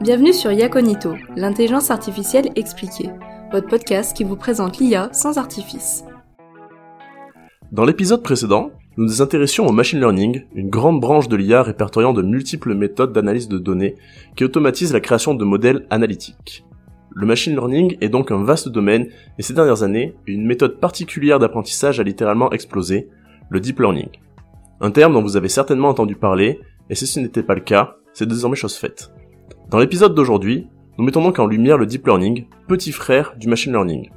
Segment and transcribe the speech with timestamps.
[0.00, 3.10] Bienvenue sur Yaconito, l'intelligence artificielle expliquée,
[3.52, 6.04] votre podcast qui vous présente l'IA sans artifice.
[7.72, 12.12] Dans l'épisode précédent, nous nous intéressions au machine learning, une grande branche de l'IA répertoriant
[12.12, 13.96] de multiples méthodes d'analyse de données
[14.36, 16.64] qui automatisent la création de modèles analytiques.
[17.14, 19.08] Le machine learning est donc un vaste domaine
[19.38, 23.08] et ces dernières années, une méthode particulière d'apprentissage a littéralement explosé,
[23.48, 24.08] le deep learning.
[24.80, 26.60] Un terme dont vous avez certainement entendu parler,
[26.90, 29.10] et si ce n'était pas le cas, c'est désormais chose faite.
[29.68, 33.72] Dans l'épisode d'aujourd'hui, nous mettons donc en lumière le deep learning, petit frère du machine
[33.72, 34.08] learning.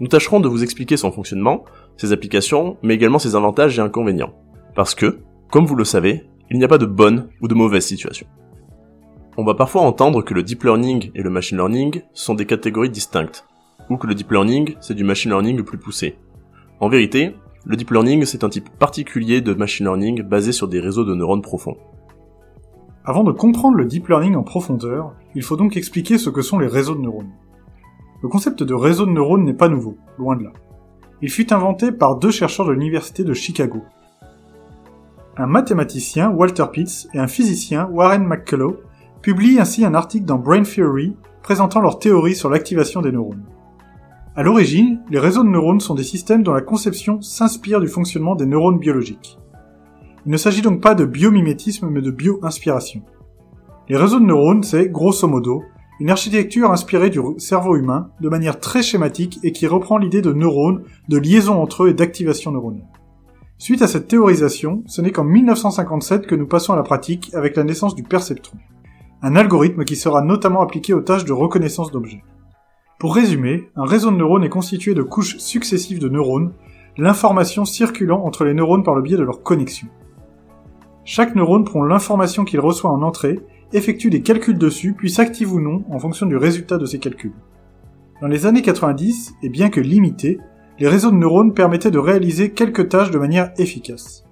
[0.00, 1.64] Nous tâcherons de vous expliquer son fonctionnement,
[1.96, 4.34] ses applications, mais également ses avantages et inconvénients.
[4.74, 7.86] Parce que, comme vous le savez, il n'y a pas de bonne ou de mauvaise
[7.86, 8.26] situation.
[9.38, 12.90] On va parfois entendre que le deep learning et le machine learning sont des catégories
[12.90, 13.46] distinctes,
[13.88, 16.16] ou que le deep learning c'est du machine learning plus poussé.
[16.80, 20.80] En vérité, le deep learning c'est un type particulier de machine learning basé sur des
[20.80, 21.76] réseaux de neurones profonds.
[23.08, 26.58] Avant de comprendre le deep learning en profondeur, il faut donc expliquer ce que sont
[26.58, 27.30] les réseaux de neurones.
[28.20, 30.52] Le concept de réseau de neurones n'est pas nouveau, loin de là.
[31.22, 33.78] Il fut inventé par deux chercheurs de l'université de Chicago.
[35.36, 38.78] Un mathématicien, Walter Pitts, et un physicien, Warren McCullough,
[39.22, 43.44] publient ainsi un article dans Brain Theory présentant leur théorie sur l'activation des neurones.
[44.34, 48.34] À l'origine, les réseaux de neurones sont des systèmes dont la conception s'inspire du fonctionnement
[48.34, 49.38] des neurones biologiques.
[50.26, 53.02] Il ne s'agit donc pas de biomimétisme mais de bio-inspiration.
[53.88, 55.62] Les réseaux de neurones, c'est, grosso modo,
[56.00, 60.32] une architecture inspirée du cerveau humain de manière très schématique et qui reprend l'idée de
[60.32, 62.88] neurones, de liaison entre eux et d'activation neuronale.
[63.58, 67.54] Suite à cette théorisation, ce n'est qu'en 1957 que nous passons à la pratique avec
[67.54, 68.58] la naissance du perceptron.
[69.22, 72.24] Un algorithme qui sera notamment appliqué aux tâches de reconnaissance d'objets.
[72.98, 76.52] Pour résumer, un réseau de neurones est constitué de couches successives de neurones,
[76.98, 79.86] l'information circulant entre les neurones par le biais de leur connexion.
[81.08, 83.38] Chaque neurone prend l'information qu'il reçoit en entrée,
[83.72, 87.32] effectue des calculs dessus, puis s'active ou non en fonction du résultat de ces calculs.
[88.20, 90.40] Dans les années 90, et bien que limités,
[90.80, 94.24] les réseaux de neurones permettaient de réaliser quelques tâches de manière efficace.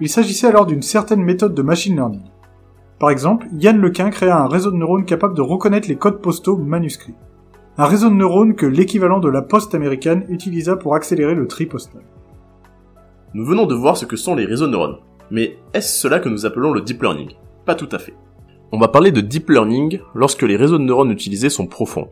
[0.00, 2.24] Il s'agissait alors d'une certaine méthode de machine learning.
[2.98, 6.56] Par exemple, Yann Lequin créa un réseau de neurones capable de reconnaître les codes postaux
[6.56, 7.16] manuscrits.
[7.76, 11.66] Un réseau de neurones que l'équivalent de la poste américaine utilisa pour accélérer le tri
[11.66, 12.00] postal.
[13.34, 14.96] Nous venons de voir ce que sont les réseaux de neurones.
[15.30, 17.32] Mais est-ce cela que nous appelons le deep learning?
[17.66, 18.14] Pas tout à fait.
[18.72, 22.08] On va parler de deep learning lorsque les réseaux de neurones utilisés sont profonds.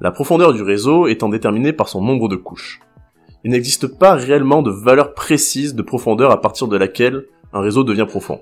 [0.00, 2.80] La profondeur du réseau étant déterminée par son nombre de couches.
[3.44, 7.84] Il n'existe pas réellement de valeur précise de profondeur à partir de laquelle un réseau
[7.84, 8.40] devient profond.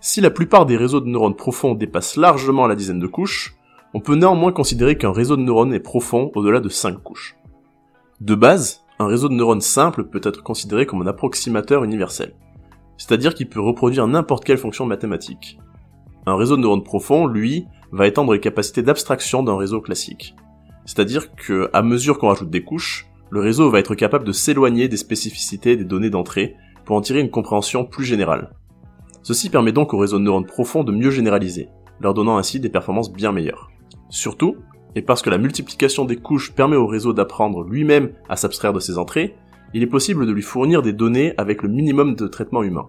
[0.00, 3.56] Si la plupart des réseaux de neurones profonds dépassent largement la dizaine de couches,
[3.94, 7.36] on peut néanmoins considérer qu'un réseau de neurones est profond au-delà de 5 couches.
[8.20, 12.34] De base, un réseau de neurones simple peut être considéré comme un approximateur universel
[12.96, 15.58] c'est-à-dire qu'il peut reproduire n'importe quelle fonction mathématique.
[16.26, 20.34] Un réseau de neurones profond, lui, va étendre les capacités d'abstraction d'un réseau classique.
[20.86, 24.88] C'est-à-dire que, à mesure qu'on rajoute des couches, le réseau va être capable de s'éloigner
[24.88, 28.50] des spécificités des données d'entrée pour en tirer une compréhension plus générale.
[29.22, 31.68] Ceci permet donc aux réseaux de neurones profonds de mieux généraliser,
[32.00, 33.70] leur donnant ainsi des performances bien meilleures.
[34.10, 34.56] Surtout,
[34.94, 38.80] et parce que la multiplication des couches permet au réseau d'apprendre lui-même à s'abstraire de
[38.80, 39.34] ses entrées,
[39.74, 42.88] il est possible de lui fournir des données avec le minimum de traitement humain.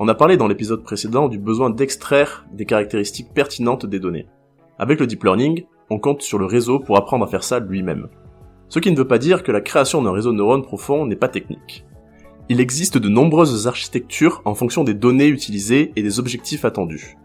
[0.00, 4.26] On a parlé dans l'épisode précédent du besoin d'extraire des caractéristiques pertinentes des données.
[4.80, 8.08] Avec le deep learning, on compte sur le réseau pour apprendre à faire ça lui-même.
[8.68, 11.16] Ce qui ne veut pas dire que la création d'un réseau de neurones profond n'est
[11.16, 11.86] pas technique.
[12.48, 17.16] Il existe de nombreuses architectures en fonction des données utilisées et des objectifs attendus.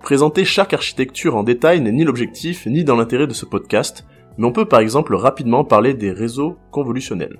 [0.00, 4.46] Présenter chaque architecture en détail n'est ni l'objectif ni dans l'intérêt de ce podcast, mais
[4.46, 7.38] on peut par exemple rapidement parler des réseaux convolutionnels.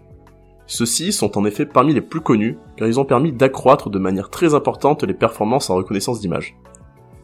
[0.66, 4.30] Ceux-ci sont en effet parmi les plus connus, car ils ont permis d'accroître de manière
[4.30, 6.56] très importante les performances en reconnaissance d'image.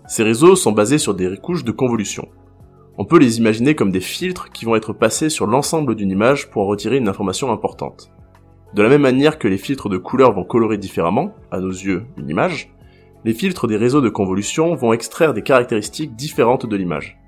[0.06, 2.28] Ces réseaux sont basés sur des couches de convolution.
[2.96, 6.50] On peut les imaginer comme des filtres qui vont être passés sur l'ensemble d'une image
[6.50, 8.10] pour en retirer une information importante.
[8.74, 12.04] De la même manière que les filtres de couleurs vont colorer différemment, à nos yeux,
[12.16, 12.72] une image,
[13.24, 17.18] les filtres des réseaux de convolution vont extraire des caractéristiques différentes de l'image.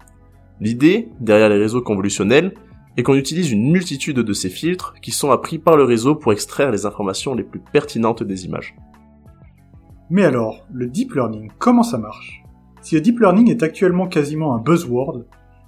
[0.60, 2.54] L'idée, derrière les réseaux convolutionnels,
[2.96, 6.32] et qu'on utilise une multitude de ces filtres qui sont appris par le réseau pour
[6.32, 8.74] extraire les informations les plus pertinentes des images.
[10.10, 12.42] Mais alors, le deep learning, comment ça marche?
[12.82, 15.24] Si le deep learning est actuellement quasiment un buzzword,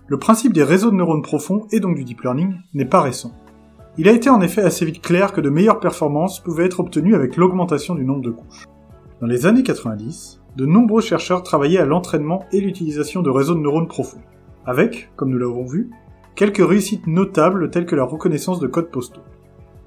[0.09, 3.33] le principe des réseaux de neurones profonds et donc du deep learning n'est pas récent.
[3.99, 7.15] Il a été en effet assez vite clair que de meilleures performances pouvaient être obtenues
[7.15, 8.65] avec l'augmentation du nombre de couches.
[9.21, 13.61] Dans les années 90, de nombreux chercheurs travaillaient à l'entraînement et l'utilisation de réseaux de
[13.61, 14.23] neurones profonds,
[14.67, 15.91] avec, comme nous l'avons vu,
[16.35, 19.23] quelques réussites notables telles que la reconnaissance de codes postaux.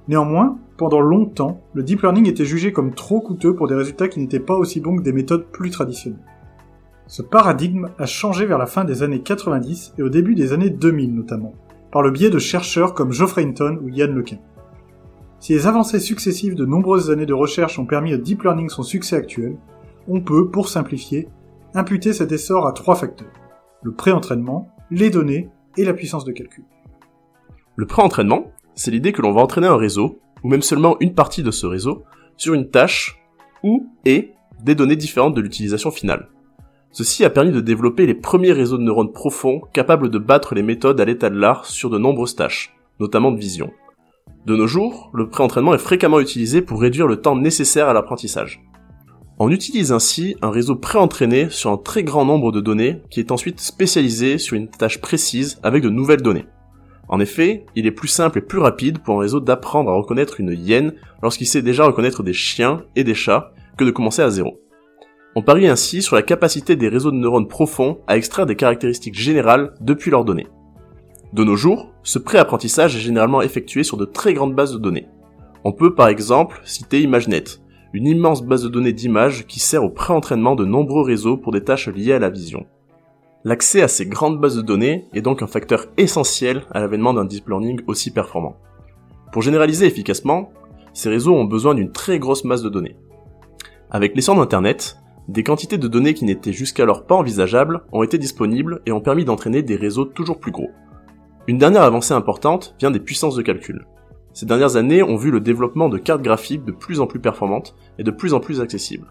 [0.08, 4.20] Néanmoins, pendant longtemps, le deep learning était jugé comme trop coûteux pour des résultats qui
[4.20, 6.20] n'étaient pas aussi bons que des méthodes plus traditionnelles.
[7.08, 10.70] Ce paradigme a changé vers la fin des années 90 et au début des années
[10.70, 11.54] 2000 notamment,
[11.92, 14.38] par le biais de chercheurs comme Geoffrey Hinton ou Yann Lequin.
[15.38, 18.82] Si les avancées successives de nombreuses années de recherche ont permis au deep learning son
[18.82, 19.56] succès actuel,
[20.08, 21.28] on peut, pour simplifier,
[21.74, 23.32] imputer cet essor à trois facteurs.
[23.82, 26.64] Le pré-entraînement, les données et la puissance de calcul.
[27.76, 31.42] Le pré-entraînement, c'est l'idée que l'on va entraîner un réseau, ou même seulement une partie
[31.42, 32.04] de ce réseau,
[32.36, 33.20] sur une tâche
[33.62, 34.32] ou et
[34.62, 36.28] des données différentes de l'utilisation finale.
[36.90, 40.62] Ceci a permis de développer les premiers réseaux de neurones profonds capables de battre les
[40.62, 43.70] méthodes à l'état de l'art sur de nombreuses tâches, notamment de vision.
[44.46, 48.62] De nos jours, le pré-entraînement est fréquemment utilisé pour réduire le temps nécessaire à l'apprentissage.
[49.38, 53.30] On utilise ainsi un réseau pré-entraîné sur un très grand nombre de données qui est
[53.30, 56.46] ensuite spécialisé sur une tâche précise avec de nouvelles données.
[57.08, 60.40] En effet, il est plus simple et plus rapide pour un réseau d'apprendre à reconnaître
[60.40, 64.30] une hyène lorsqu'il sait déjà reconnaître des chiens et des chats que de commencer à
[64.30, 64.58] zéro.
[65.34, 69.18] On parie ainsi sur la capacité des réseaux de neurones profonds à extraire des caractéristiques
[69.18, 70.46] générales depuis leurs données.
[71.34, 75.08] De nos jours, ce pré-apprentissage est généralement effectué sur de très grandes bases de données.
[75.62, 77.60] On peut par exemple citer ImageNet,
[77.96, 81.64] une immense base de données d'images qui sert au pré-entraînement de nombreux réseaux pour des
[81.64, 82.66] tâches liées à la vision.
[83.42, 87.24] L'accès à ces grandes bases de données est donc un facteur essentiel à l'avènement d'un
[87.24, 88.58] deep learning aussi performant.
[89.32, 90.52] Pour généraliser efficacement,
[90.92, 92.98] ces réseaux ont besoin d'une très grosse masse de données.
[93.90, 98.82] Avec l'essor d'Internet, des quantités de données qui n'étaient jusqu'alors pas envisageables ont été disponibles
[98.84, 100.68] et ont permis d'entraîner des réseaux toujours plus gros.
[101.46, 103.86] Une dernière avancée importante vient des puissances de calcul.
[104.36, 107.74] Ces dernières années ont vu le développement de cartes graphiques de plus en plus performantes
[107.98, 109.06] et de plus en plus accessibles.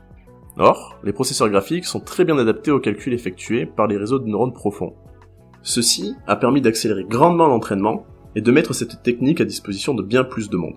[0.55, 4.27] Or, les processeurs graphiques sont très bien adaptés aux calculs effectués par les réseaux de
[4.27, 4.93] neurones profonds.
[5.63, 8.05] Ceci a permis d'accélérer grandement l'entraînement
[8.35, 10.75] et de mettre cette technique à disposition de bien plus de monde.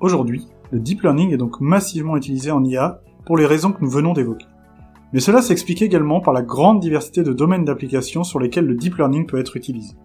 [0.00, 3.90] Aujourd'hui, le deep learning est donc massivement utilisé en IA pour les raisons que nous
[3.90, 4.46] venons d'évoquer.
[5.12, 8.96] Mais cela s'explique également par la grande diversité de domaines d'application sur lesquels le deep
[8.96, 9.96] learning peut être utilisé.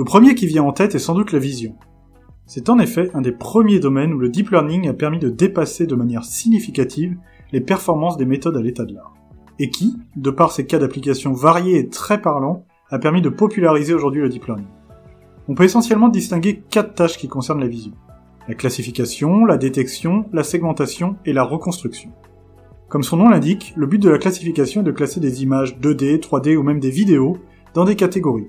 [0.00, 1.76] Le premier qui vient en tête est sans doute la vision.
[2.46, 5.86] C'est en effet un des premiers domaines où le deep learning a permis de dépasser
[5.86, 7.18] de manière significative
[7.52, 9.12] les performances des méthodes à l'état de l'art.
[9.58, 13.92] Et qui, de par ses cas d'application variés et très parlants, a permis de populariser
[13.92, 14.68] aujourd'hui le deep learning.
[15.48, 17.92] On peut essentiellement distinguer quatre tâches qui concernent la vision.
[18.48, 22.10] La classification, la détection, la segmentation et la reconstruction.
[22.88, 26.20] Comme son nom l'indique, le but de la classification est de classer des images 2D,
[26.20, 27.36] 3D ou même des vidéos
[27.74, 28.48] dans des catégories.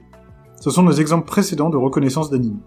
[0.62, 2.62] Ce sont nos exemples précédents de reconnaissance d'animaux.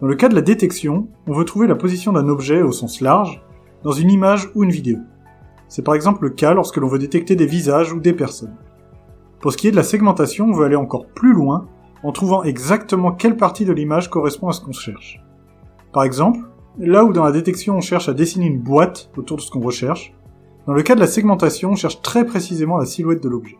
[0.00, 3.02] Dans le cas de la détection, on veut trouver la position d'un objet au sens
[3.02, 3.42] large
[3.82, 4.96] dans une image ou une vidéo.
[5.68, 8.56] C'est par exemple le cas lorsque l'on veut détecter des visages ou des personnes.
[9.40, 11.66] Pour ce qui est de la segmentation, on veut aller encore plus loin
[12.02, 15.22] en trouvant exactement quelle partie de l'image correspond à ce qu'on cherche.
[15.92, 16.40] Par exemple,
[16.78, 19.60] là où dans la détection on cherche à dessiner une boîte autour de ce qu'on
[19.60, 20.14] recherche,
[20.66, 23.58] dans le cas de la segmentation, on cherche très précisément la silhouette de l'objet.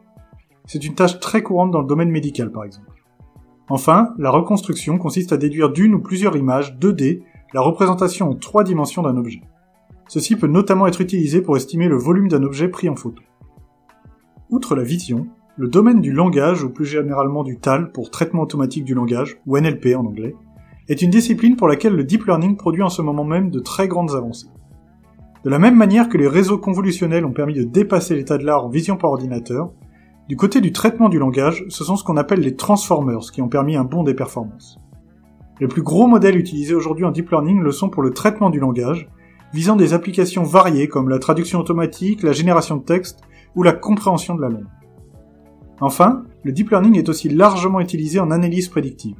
[0.65, 3.02] C'est une tâche très courante dans le domaine médical par exemple.
[3.69, 7.23] Enfin, la reconstruction consiste à déduire d'une ou plusieurs images 2D
[7.55, 9.43] la représentation en trois dimensions d'un objet.
[10.09, 13.23] Ceci peut notamment être utilisé pour estimer le volume d'un objet pris en photo.
[14.51, 18.85] Outre la vision, le domaine du langage, ou plus généralement du TAL pour traitement automatique
[18.85, 20.35] du langage, ou NLP en anglais,
[20.89, 23.89] est une discipline pour laquelle le deep learning produit en ce moment même de très
[23.89, 24.49] grandes avancées.
[25.45, 28.67] De la même manière que les réseaux convolutionnels ont permis de dépasser l'état de l'art
[28.67, 29.73] en vision par ordinateur,
[30.29, 33.49] du côté du traitement du langage, ce sont ce qu'on appelle les transformers qui ont
[33.49, 34.79] permis un bond des performances.
[35.61, 38.61] Les plus gros modèles utilisés aujourd'hui en deep learning le sont pour le traitement du
[38.61, 39.09] langage,
[39.53, 43.21] visant des applications variées comme la traduction automatique, la génération de texte
[43.55, 44.69] ou la compréhension de la langue.
[45.81, 49.17] Enfin, le deep learning est aussi largement utilisé en analyse prédictive.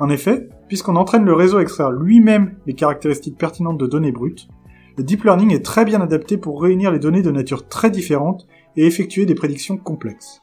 [0.00, 4.48] En effet, puisqu'on entraîne le réseau à extraire lui-même les caractéristiques pertinentes de données brutes,
[4.96, 8.46] le deep learning est très bien adapté pour réunir les données de nature très différente
[8.78, 10.40] et effectuer des prédictions complexes.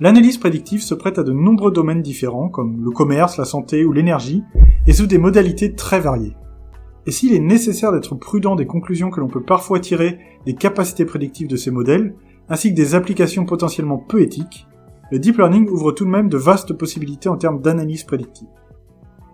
[0.00, 3.92] L'analyse prédictive se prête à de nombreux domaines différents, comme le commerce, la santé ou
[3.92, 4.42] l'énergie,
[4.88, 6.36] et sous des modalités très variées.
[7.06, 11.04] Et s'il est nécessaire d'être prudent des conclusions que l'on peut parfois tirer des capacités
[11.04, 12.14] prédictives de ces modèles,
[12.48, 14.66] ainsi que des applications potentiellement peu éthiques,
[15.12, 18.48] le deep learning ouvre tout de même de vastes possibilités en termes d'analyse prédictive.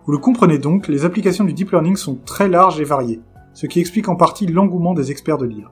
[0.05, 3.21] Vous le comprenez donc, les applications du deep learning sont très larges et variées,
[3.55, 5.71] ce qui explique en partie l'engouement des experts de l'IA.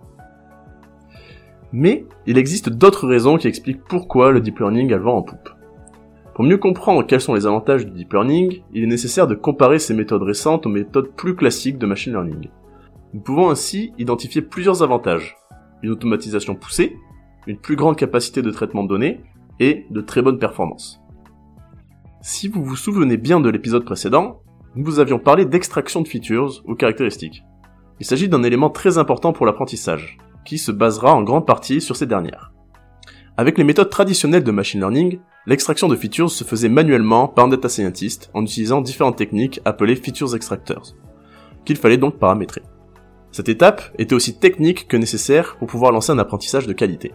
[1.72, 5.22] Mais il existe d'autres raisons qui expliquent pourquoi le deep learning a le vent en
[5.22, 5.48] poupe.
[6.34, 9.78] Pour mieux comprendre quels sont les avantages du deep learning, il est nécessaire de comparer
[9.78, 12.48] ces méthodes récentes aux méthodes plus classiques de machine learning.
[13.14, 15.36] Nous pouvons ainsi identifier plusieurs avantages.
[15.82, 16.96] Une automatisation poussée,
[17.46, 19.20] une plus grande capacité de traitement de données,
[19.60, 21.00] et de très bonnes performances.
[22.20, 24.40] Si vous vous souvenez bien de l'épisode précédent,
[24.74, 27.42] nous vous avions parlé d'extraction de features ou caractéristiques.
[28.00, 31.96] Il s'agit d'un élément très important pour l'apprentissage, qui se basera en grande partie sur
[31.96, 32.52] ces dernières.
[33.36, 37.48] Avec les méthodes traditionnelles de machine learning, l'extraction de features se faisait manuellement par un
[37.48, 40.94] data scientist en utilisant différentes techniques appelées features extractors,
[41.64, 42.62] qu'il fallait donc paramétrer.
[43.30, 47.12] Cette étape était aussi technique que nécessaire pour pouvoir lancer un apprentissage de qualité.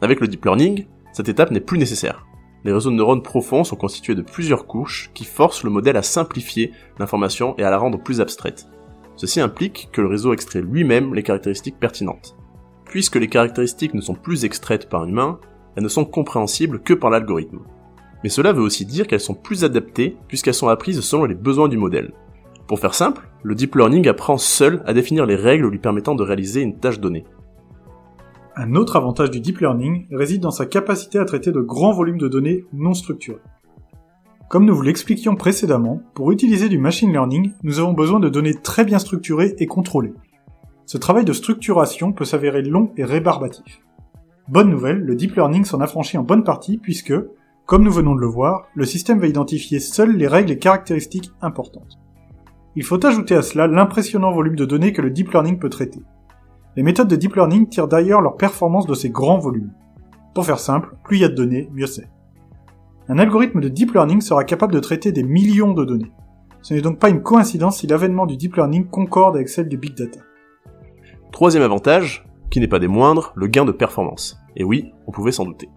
[0.00, 2.24] Avec le deep learning, cette étape n'est plus nécessaire.
[2.64, 6.02] Les réseaux de neurones profonds sont constitués de plusieurs couches qui forcent le modèle à
[6.02, 8.68] simplifier l'information et à la rendre plus abstraite.
[9.16, 12.35] Ceci implique que le réseau extrait lui-même les caractéristiques pertinentes.
[12.96, 15.38] Puisque les caractéristiques ne sont plus extraites par un humain,
[15.74, 17.58] elles ne sont compréhensibles que par l'algorithme.
[18.24, 21.68] Mais cela veut aussi dire qu'elles sont plus adaptées puisqu'elles sont apprises selon les besoins
[21.68, 22.14] du modèle.
[22.66, 26.22] Pour faire simple, le deep learning apprend seul à définir les règles lui permettant de
[26.22, 27.26] réaliser une tâche donnée.
[28.56, 32.16] Un autre avantage du deep learning réside dans sa capacité à traiter de grands volumes
[32.16, 33.42] de données non structurées.
[34.48, 38.54] Comme nous vous l'expliquions précédemment, pour utiliser du machine learning, nous avons besoin de données
[38.54, 40.14] très bien structurées et contrôlées.
[40.86, 43.82] Ce travail de structuration peut s'avérer long et rébarbatif.
[44.48, 47.12] Bonne nouvelle, le deep learning s'en affranchit en bonne partie puisque,
[47.64, 51.32] comme nous venons de le voir, le système va identifier seules les règles et caractéristiques
[51.42, 51.98] importantes.
[52.76, 55.98] Il faut ajouter à cela l'impressionnant volume de données que le deep learning peut traiter.
[56.76, 59.72] Les méthodes de deep learning tirent d'ailleurs leur performance de ces grands volumes.
[60.36, 62.08] Pour faire simple, plus il y a de données, mieux c'est.
[63.08, 66.12] Un algorithme de deep learning sera capable de traiter des millions de données.
[66.62, 69.78] Ce n'est donc pas une coïncidence si l'avènement du deep learning concorde avec celle du
[69.78, 70.20] big data.
[71.36, 74.38] Troisième avantage, qui n'est pas des moindres, le gain de performance.
[74.56, 75.68] Et oui, on pouvait s'en douter.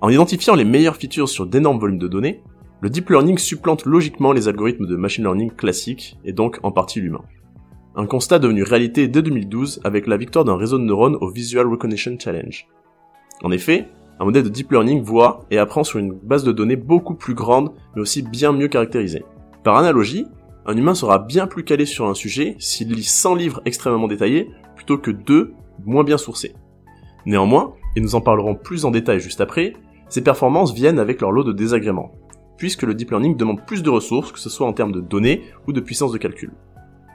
[0.00, 2.40] En identifiant les meilleures features sur d'énormes volumes de données,
[2.80, 7.00] le deep learning supplante logiquement les algorithmes de machine learning classiques, et donc en partie
[7.00, 7.24] l'humain.
[7.96, 11.66] Un constat devenu réalité dès 2012 avec la victoire d'un réseau de neurones au Visual
[11.66, 12.68] Recognition Challenge.
[13.42, 13.88] En effet,
[14.20, 17.34] un modèle de deep learning voit et apprend sur une base de données beaucoup plus
[17.34, 19.24] grande, mais aussi bien mieux caractérisée.
[19.64, 20.26] Par analogie,
[20.64, 24.48] un humain sera bien plus calé sur un sujet s'il lit 100 livres extrêmement détaillés
[24.82, 26.54] plutôt que 2 moins bien sourcés.
[27.24, 29.74] Néanmoins, et nous en parlerons plus en détail juste après,
[30.08, 32.10] ces performances viennent avec leur lot de désagréments,
[32.56, 35.42] puisque le deep learning demande plus de ressources, que ce soit en termes de données
[35.68, 36.50] ou de puissance de calcul.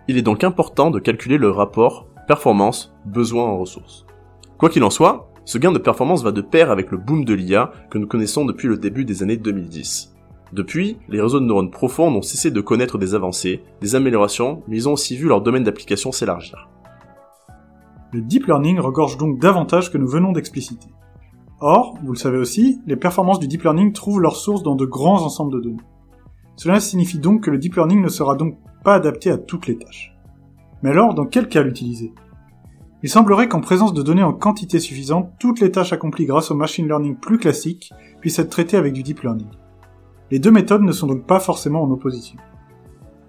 [0.08, 4.06] Il est donc important de calculer le rapport performance-besoin en ressources.
[4.58, 7.34] Quoi qu'il en soit, ce gain de performance va de pair avec le boom de
[7.34, 10.16] l'IA que nous connaissons depuis le début des années 2010.
[10.54, 14.78] Depuis, les réseaux de neurones profonds n'ont cessé de connaître des avancées, des améliorations, mais
[14.78, 16.70] ils ont aussi vu leur domaine d'application s'élargir.
[18.14, 20.88] Le deep learning regorge donc d'avantages que nous venons d'expliciter.
[21.60, 24.86] Or, vous le savez aussi, les performances du deep learning trouvent leur source dans de
[24.86, 25.84] grands ensembles de données.
[26.56, 29.78] Cela signifie donc que le deep learning ne sera donc pas adapté à toutes les
[29.78, 30.16] tâches.
[30.84, 32.14] Mais alors, dans quel cas l'utiliser?
[33.04, 36.56] Il semblerait qu'en présence de données en quantité suffisante, toutes les tâches accomplies grâce au
[36.56, 39.50] machine learning plus classique puissent être traitées avec du deep learning.
[40.32, 42.38] Les deux méthodes ne sont donc pas forcément en opposition.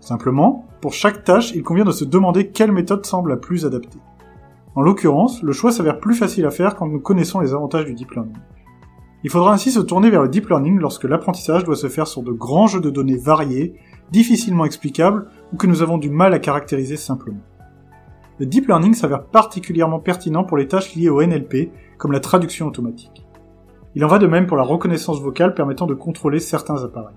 [0.00, 3.98] Simplement, pour chaque tâche, il convient de se demander quelle méthode semble la plus adaptée.
[4.78, 7.94] En l'occurrence, le choix s'avère plus facile à faire quand nous connaissons les avantages du
[7.94, 8.36] deep learning.
[9.24, 12.22] Il faudra ainsi se tourner vers le deep learning lorsque l'apprentissage doit se faire sur
[12.22, 13.74] de grands jeux de données variés,
[14.12, 17.40] difficilement explicables ou que nous avons du mal à caractériser simplement.
[18.38, 22.68] Le deep learning s'avère particulièrement pertinent pour les tâches liées au NLP, comme la traduction
[22.68, 23.26] automatique.
[23.96, 27.16] Il en va de même pour la reconnaissance vocale permettant de contrôler certains appareils.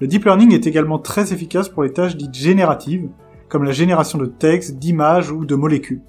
[0.00, 3.10] Le deep learning est également très efficace pour les tâches dites génératives,
[3.50, 6.00] comme la génération de textes, d'images ou de molécules.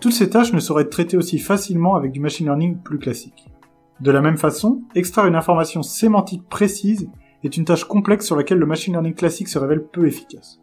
[0.00, 3.48] Toutes ces tâches ne sauraient être traitées aussi facilement avec du machine learning plus classique.
[4.00, 7.08] De la même façon, extraire une information sémantique précise
[7.42, 10.60] est une tâche complexe sur laquelle le machine learning classique se révèle peu efficace.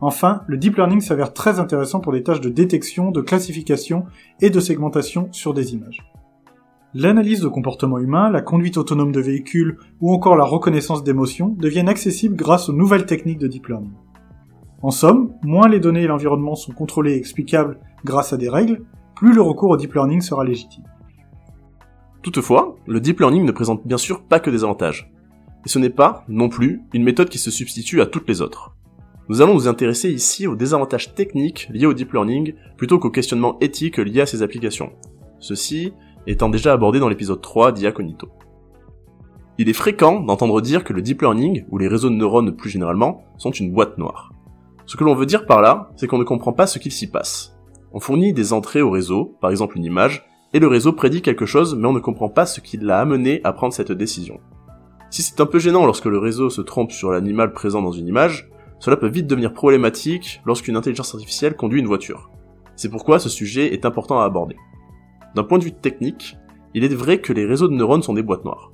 [0.00, 4.04] Enfin, le deep learning s'avère très intéressant pour des tâches de détection, de classification
[4.40, 6.04] et de segmentation sur des images.
[6.94, 11.88] L'analyse de comportement humain, la conduite autonome de véhicules ou encore la reconnaissance d'émotions deviennent
[11.88, 13.92] accessibles grâce aux nouvelles techniques de deep learning.
[14.84, 18.82] En somme, moins les données et l'environnement sont contrôlés et explicables grâce à des règles,
[19.16, 20.84] plus le recours au deep learning sera légitime.
[22.20, 25.10] Toutefois, le deep learning ne présente bien sûr pas que des avantages.
[25.64, 28.74] Et ce n'est pas, non plus, une méthode qui se substitue à toutes les autres.
[29.30, 33.56] Nous allons nous intéresser ici aux désavantages techniques liés au deep learning plutôt qu'aux questionnements
[33.62, 34.92] éthiques liés à ses applications.
[35.38, 35.94] Ceci
[36.26, 38.28] étant déjà abordé dans l'épisode 3 d'Iaconito.
[39.56, 42.68] Il est fréquent d'entendre dire que le deep learning, ou les réseaux de neurones plus
[42.68, 44.34] généralement, sont une boîte noire.
[44.86, 47.10] Ce que l'on veut dire par là, c'est qu'on ne comprend pas ce qu'il s'y
[47.10, 47.56] passe.
[47.92, 51.46] On fournit des entrées au réseau, par exemple une image, et le réseau prédit quelque
[51.46, 54.40] chose mais on ne comprend pas ce qui l'a amené à prendre cette décision.
[55.10, 58.08] Si c'est un peu gênant lorsque le réseau se trompe sur l'animal présent dans une
[58.08, 58.50] image,
[58.80, 62.30] cela peut vite devenir problématique lorsqu'une intelligence artificielle conduit une voiture.
[62.76, 64.56] C'est pourquoi ce sujet est important à aborder.
[65.34, 66.36] D'un point de vue technique,
[66.74, 68.72] il est vrai que les réseaux de neurones sont des boîtes noires.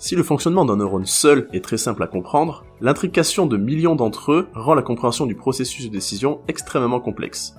[0.00, 4.30] Si le fonctionnement d'un neurone seul est très simple à comprendre, l'intrication de millions d'entre
[4.30, 7.56] eux rend la compréhension du processus de décision extrêmement complexe.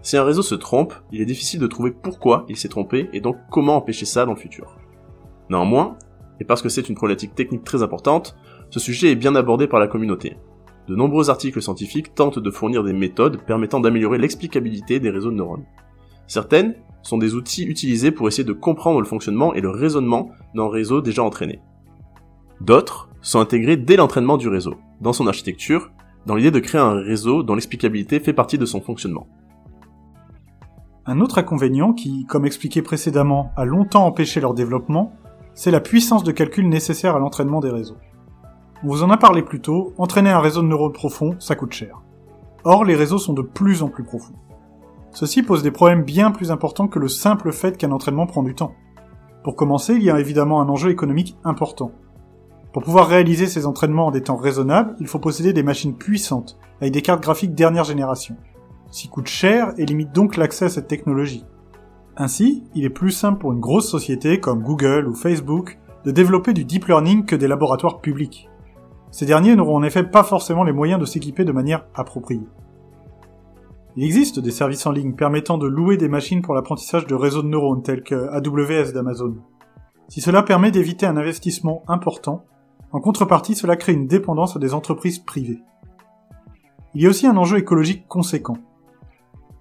[0.00, 3.20] Si un réseau se trompe, il est difficile de trouver pourquoi il s'est trompé et
[3.20, 4.78] donc comment empêcher ça dans le futur.
[5.50, 5.98] Néanmoins,
[6.40, 8.36] et parce que c'est une problématique technique très importante,
[8.70, 10.38] ce sujet est bien abordé par la communauté.
[10.88, 15.36] De nombreux articles scientifiques tentent de fournir des méthodes permettant d'améliorer l'explicabilité des réseaux de
[15.36, 15.66] neurones.
[16.26, 20.70] Certaines sont des outils utilisés pour essayer de comprendre le fonctionnement et le raisonnement d'un
[20.70, 21.60] réseau déjà entraîné.
[22.62, 25.90] D'autres sont intégrés dès l'entraînement du réseau, dans son architecture,
[26.26, 29.26] dans l'idée de créer un réseau dont l'explicabilité fait partie de son fonctionnement.
[31.04, 35.12] Un autre inconvénient qui, comme expliqué précédemment, a longtemps empêché leur développement,
[35.54, 37.96] c'est la puissance de calcul nécessaire à l'entraînement des réseaux.
[38.84, 41.72] On vous en a parlé plus tôt, entraîner un réseau de neurones profond, ça coûte
[41.72, 42.00] cher.
[42.62, 44.36] Or, les réseaux sont de plus en plus profonds.
[45.10, 48.54] Ceci pose des problèmes bien plus importants que le simple fait qu'un entraînement prend du
[48.54, 48.76] temps.
[49.42, 51.90] Pour commencer, il y a évidemment un enjeu économique important.
[52.72, 56.58] Pour pouvoir réaliser ces entraînements en des temps raisonnables, il faut posséder des machines puissantes,
[56.80, 58.36] avec des cartes graphiques dernière génération
[58.92, 61.44] s'y coûte cher et limite donc l'accès à cette technologie.
[62.16, 66.52] Ainsi, il est plus simple pour une grosse société comme Google ou Facebook de développer
[66.52, 68.50] du deep learning que des laboratoires publics.
[69.10, 72.46] Ces derniers n'auront en effet pas forcément les moyens de s'équiper de manière appropriée.
[73.96, 77.42] Il existe des services en ligne permettant de louer des machines pour l'apprentissage de réseaux
[77.42, 79.36] de neurones tels que AWS d'Amazon.
[80.08, 82.44] Si cela permet d'éviter un investissement important,
[82.92, 85.62] en contrepartie cela crée une dépendance des entreprises privées.
[86.94, 88.58] Il y a aussi un enjeu écologique conséquent.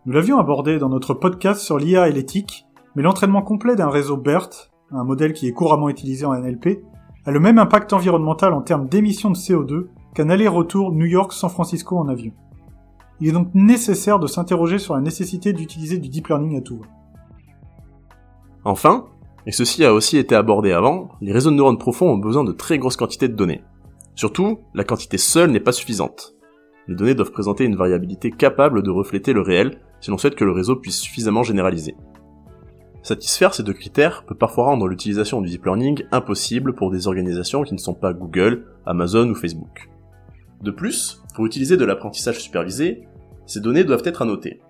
[0.06, 4.18] Nous l'avions abordé dans notre podcast sur l'IA et l'éthique, mais l'entraînement complet d'un réseau
[4.18, 6.84] BERT, un modèle qui est couramment utilisé en NLP,
[7.26, 11.98] a le même impact environnemental en termes d'émissions de CO2 qu'un aller-retour New York-San Francisco
[11.98, 12.34] en avion.
[13.20, 16.82] Il est donc nécessaire de s'interroger sur la nécessité d'utiliser du deep learning à tout.
[18.66, 19.06] Enfin,
[19.46, 22.52] et ceci a aussi été abordé avant, les réseaux de neurones profonds ont besoin de
[22.52, 23.64] très grosses quantités de données.
[24.16, 26.36] Surtout, la quantité seule n'est pas suffisante.
[26.88, 30.46] Les données doivent présenter une variabilité capable de refléter le réel si l'on souhaite que
[30.46, 31.96] le réseau puisse suffisamment généraliser.
[33.04, 37.64] Satisfaire ces deux critères peut parfois rendre l'utilisation du deep learning impossible pour des organisations
[37.64, 39.90] qui ne sont pas Google, Amazon ou Facebook.
[40.62, 43.08] De plus, pour utiliser de l'apprentissage supervisé,
[43.48, 44.62] ces données doivent être annotées.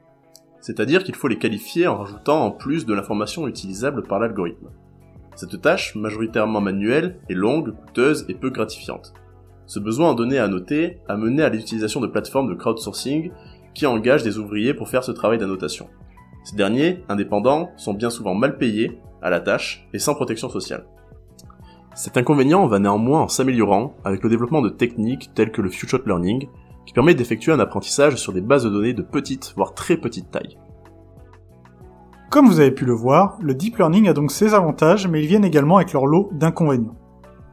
[0.61, 4.69] C'est-à-dire qu'il faut les qualifier en rajoutant en plus de l'information utilisable par l'algorithme.
[5.35, 9.13] Cette tâche, majoritairement manuelle, est longue, coûteuse et peu gratifiante.
[9.65, 13.31] Ce besoin en données à noter a mené à l'utilisation de plateformes de crowdsourcing
[13.73, 15.87] qui engage des ouvriers pour faire ce travail d'annotation.
[16.43, 20.85] Ces derniers, indépendants, sont bien souvent mal payés, à la tâche, et sans protection sociale.
[21.93, 26.01] Cet inconvénient va néanmoins en s'améliorant avec le développement de techniques telles que le Future
[26.05, 26.47] Learning,
[26.93, 30.57] permet d'effectuer un apprentissage sur des bases de données de petite, voire très petite taille.
[32.29, 35.27] Comme vous avez pu le voir, le deep learning a donc ses avantages, mais ils
[35.27, 36.95] viennent également avec leur lot d'inconvénients.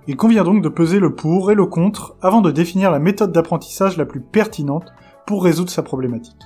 [0.06, 3.32] Il convient donc de peser le pour et le contre avant de définir la méthode
[3.32, 4.86] d'apprentissage la plus pertinente
[5.26, 6.40] pour résoudre sa problématique.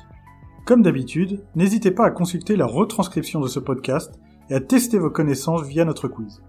[0.64, 5.10] Comme d'habitude, n'hésitez pas à consulter la retranscription de ce podcast et à tester vos
[5.10, 6.42] connaissances via notre quiz.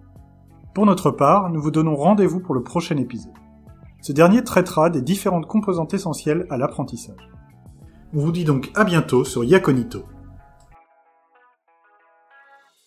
[0.73, 3.42] Pour notre part, nous vous donnons rendez-vous pour le prochain épisode.
[4.04, 7.30] Ce dernier traitera des différentes composantes essentielles à l'apprentissage.
[8.13, 10.04] On vous dit donc à bientôt sur Yaconito.